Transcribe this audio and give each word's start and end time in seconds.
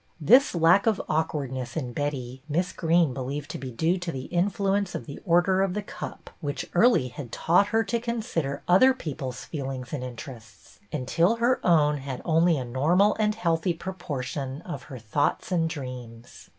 This 0.19 0.55
lack 0.55 0.87
of 0.87 0.99
awkwardness 1.07 1.77
in 1.77 1.93
Betty 1.93 2.41
Miss 2.49 2.73
Greene 2.73 3.13
believed 3.13 3.51
to 3.51 3.59
be 3.59 3.69
due 3.69 3.99
to 3.99 4.11
the 4.11 4.23
influence 4.31 4.95
of 4.95 5.05
the 5.05 5.19
Order 5.27 5.61
of 5.61 5.75
The 5.75 5.83
Cup, 5.83 6.31
which 6.41 6.67
early 6.73 7.09
had 7.09 7.31
taught 7.31 7.67
her 7.67 7.83
to 7.83 7.99
consider 7.99 8.63
other 8.67 8.95
people's 8.95 9.45
feel 9.45 9.69
ings 9.69 9.93
and 9.93 10.03
interests, 10.03 10.79
until 10.91 11.35
her 11.35 11.59
own 11.63 11.97
had 11.99 12.23
only 12.25 12.57
a 12.57 12.65
normal 12.65 13.15
and 13.19 13.35
healthy 13.35 13.75
proportion 13.75 14.63
of 14.63 14.81
her 14.89 14.97
thoughts 14.97 15.51
and 15.51 15.69
dreams. 15.69 16.49